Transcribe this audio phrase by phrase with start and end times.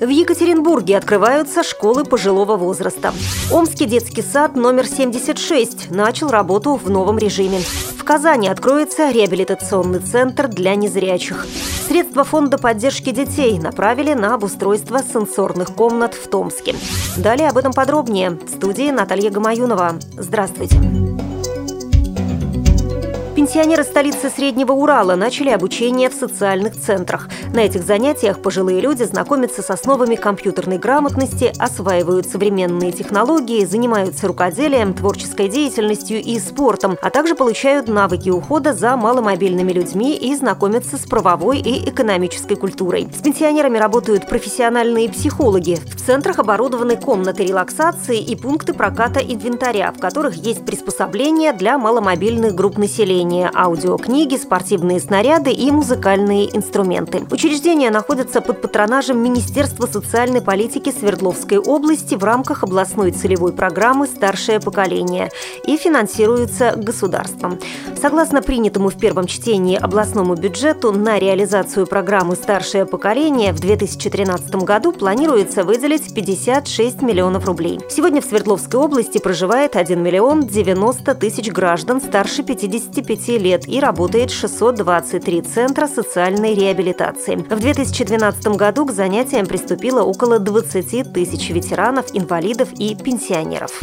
[0.00, 3.12] В Екатеринбурге открываются школы пожилого возраста.
[3.52, 7.58] Омский детский сад номер 76 начал работу в новом режиме.
[7.58, 11.46] В Казани откроется реабилитационный центр для незрячих.
[11.88, 16.76] Средства фонда поддержки детей направили на обустройство сенсорных комнат в Томске.
[17.16, 18.30] Далее об этом подробнее.
[18.30, 19.98] В студии Наталья Гамаюнова.
[20.16, 21.17] Здравствуйте.
[23.48, 27.30] Пенсионеры столицы Среднего Урала начали обучение в социальных центрах.
[27.54, 34.92] На этих занятиях пожилые люди знакомятся с основами компьютерной грамотности, осваивают современные технологии, занимаются рукоделием,
[34.92, 41.06] творческой деятельностью и спортом, а также получают навыки ухода за маломобильными людьми и знакомятся с
[41.06, 43.08] правовой и экономической культурой.
[43.18, 45.76] С пенсионерами работают профессиональные психологи.
[45.76, 52.54] В центрах оборудованы комнаты релаксации и пункты проката инвентаря, в которых есть приспособления для маломобильных
[52.54, 57.22] групп населения обучения, аудиокниги, спортивные снаряды и музыкальные инструменты.
[57.30, 64.60] Учреждение находится под патронажем Министерства социальной политики Свердловской области в рамках областной целевой программы «Старшее
[64.60, 65.30] поколение»
[65.64, 67.58] и финансируется государством.
[68.00, 74.92] Согласно принятому в первом чтении областному бюджету на реализацию программы «Старшее поколение» в 2013 году
[74.92, 77.80] планируется выделить 56 миллионов рублей.
[77.90, 83.78] Сегодня в Свердловской области проживает 1 миллион 90 тысяч граждан старше 55 25 лет и
[83.80, 87.36] работает 623 центра социальной реабилитации.
[87.36, 93.80] В 2012 году к занятиям приступило около 20 тысяч ветеранов, инвалидов и пенсионеров.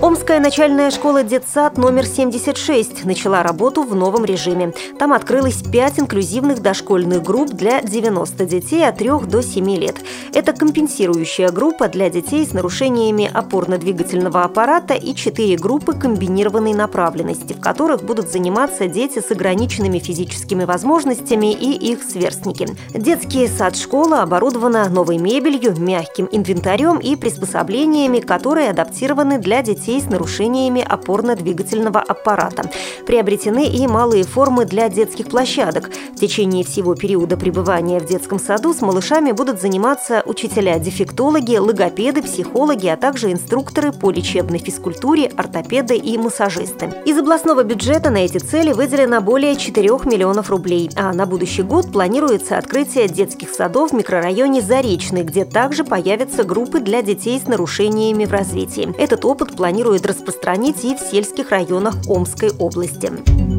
[0.00, 4.72] Омская начальная школа «Детсад» номер 76 начала работу в новом режиме.
[4.96, 9.96] Там открылось 5 инклюзивных дошкольных групп для 90 детей от 3 до 7 лет.
[10.32, 17.60] Это компенсирующая группа для детей с нарушениями опорно-двигательного аппарата и 4 группы комбинированной направленности, в
[17.60, 22.68] которых будут заниматься дети с ограниченными физическими возможностями и их сверстники.
[22.94, 30.10] Детский сад-школа оборудована новой мебелью, мягким инвентарем и приспособлениями, которые адаптированы для детей детей с
[30.10, 32.70] нарушениями опорно-двигательного аппарата.
[33.06, 35.90] Приобретены и малые формы для детских площадок.
[36.14, 42.86] В течение всего периода пребывания в детском саду с малышами будут заниматься учителя-дефектологи, логопеды, психологи,
[42.88, 46.92] а также инструкторы по лечебной физкультуре, ортопеды и массажисты.
[47.06, 51.90] Из областного бюджета на эти цели выделено более 4 миллионов рублей, а на будущий год
[51.90, 58.26] планируется открытие детских садов в микрорайоне Заречный, где также появятся группы для детей с нарушениями
[58.26, 58.94] в развитии.
[58.98, 63.57] Этот опыт планируется планирует распространить и в сельских районах Омской области.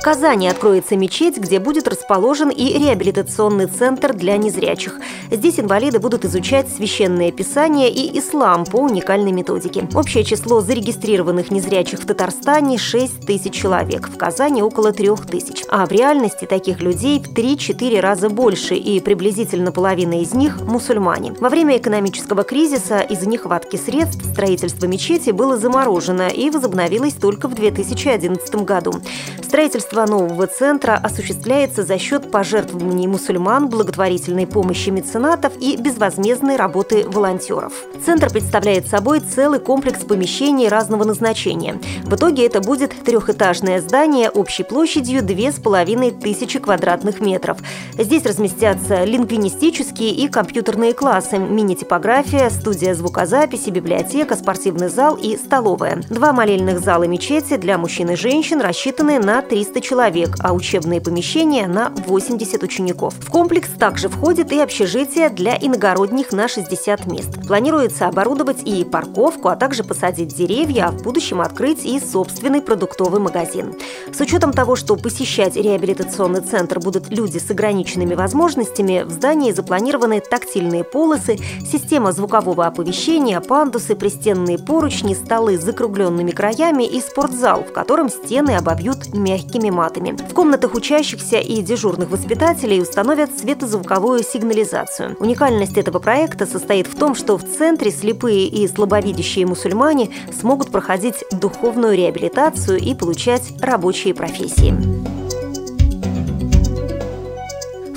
[0.00, 4.98] В Казани откроется мечеть, где будет расположен и реабилитационный центр для незрячих.
[5.30, 9.86] Здесь инвалиды будут изучать священное писание и ислам по уникальной методике.
[9.94, 15.64] Общее число зарегистрированных незрячих в Татарстане– 6 тысяч человек, в Казани– около 3 тысяч.
[15.68, 21.34] А в реальности таких людей в 3-4 раза больше, и приблизительно половина из них– мусульмане.
[21.40, 27.54] Во время экономического кризиса из-за нехватки средств строительство мечети было заморожено и возобновилось только в
[27.54, 28.94] 2011 году.
[29.42, 37.04] Строительство Строительство нового центра осуществляется за счет пожертвований мусульман, благотворительной помощи меценатов и безвозмездной работы
[37.08, 37.72] волонтеров.
[38.04, 41.80] Центр представляет собой целый комплекс помещений разного назначения.
[42.04, 47.58] В итоге это будет трехэтажное здание общей площадью 2500 квадратных метров.
[47.98, 56.00] Здесь разместятся лингвинистические и компьютерные классы, мини-типография, студия звукозаписи, библиотека, спортивный зал и столовая.
[56.10, 61.00] Два молельных зала мечети для мужчин и женщин рассчитаны на 300 300 человек, а учебные
[61.00, 63.14] помещения на 80 учеников.
[63.14, 67.46] В комплекс также входит и общежитие для иногородних на 60 мест.
[67.46, 73.20] Планируется оборудовать и парковку, а также посадить деревья, а в будущем открыть и собственный продуктовый
[73.20, 73.74] магазин.
[74.12, 80.20] С учетом того, что посещать реабилитационный центр будут люди с ограниченными возможностями, в здании запланированы
[80.20, 81.38] тактильные полосы,
[81.70, 88.56] система звукового оповещения, пандусы, пристенные поручни, столы с закругленными краями и спортзал, в котором стены
[88.56, 90.16] обобьют мягкими матами.
[90.16, 95.16] В комнатах учащихся и дежурных воспитателей установят светозвуковую сигнализацию.
[95.18, 101.24] Уникальность этого проекта состоит в том, что в центре слепые и слабовидящие мусульмане смогут проходить
[101.32, 105.09] духовную реабилитацию и получать рабочие профессии.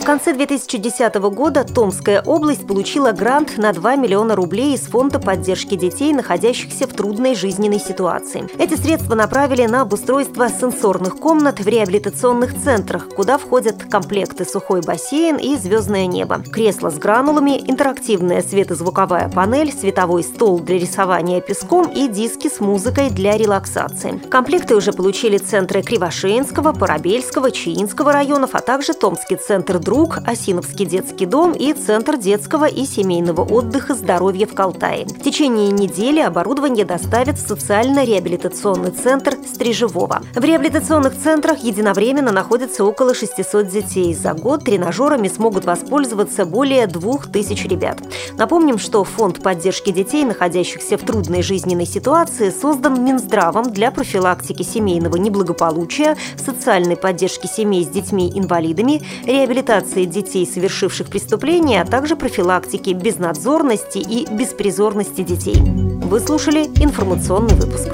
[0.03, 5.75] В конце 2010 года Томская область получила грант на 2 миллиона рублей из Фонда поддержки
[5.75, 8.49] детей, находящихся в трудной жизненной ситуации.
[8.59, 15.37] Эти средства направили на обустройство сенсорных комнат в реабилитационных центрах, куда входят комплекты сухой бассейн
[15.37, 22.09] и звездное небо, кресло с гранулами, интерактивная светозвуковая панель, световой стол для рисования песком и
[22.09, 24.19] диски с музыкой для релаксации.
[24.29, 30.87] Комплекты уже получили центры Кривошеинского, Парабельского, Чаинского районов, а также Томский центр «Друг» «Друг», Осиновский
[30.87, 35.05] детский дом и Центр детского и семейного отдыха «Здоровье» в Калтае.
[35.05, 40.23] В течение недели оборудование доставят в социально-реабилитационный центр Стрижевого.
[40.33, 44.15] В реабилитационных центрах единовременно находится около 600 детей.
[44.15, 47.99] За год тренажерами смогут воспользоваться более 2000 ребят.
[48.35, 55.17] Напомним, что Фонд поддержки детей, находящихся в трудной жизненной ситуации, создан Минздравом для профилактики семейного
[55.17, 63.99] неблагополучия, социальной поддержки семей с детьми-инвалидами, реабилитации реабилитации детей, совершивших преступления, а также профилактики безнадзорности
[63.99, 65.55] и беспризорности детей.
[65.55, 67.89] Вы слушали информационный выпуск.